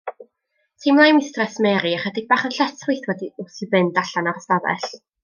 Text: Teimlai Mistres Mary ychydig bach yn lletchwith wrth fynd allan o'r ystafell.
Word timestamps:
Teimlai 0.85 1.09
Mistres 1.17 1.59
Mary 1.65 1.91
ychydig 1.97 2.27
bach 2.31 2.47
yn 2.49 2.55
lletchwith 2.57 3.07
wrth 3.15 3.63
fynd 3.75 4.01
allan 4.05 4.31
o'r 4.33 4.41
ystafell. 4.45 4.89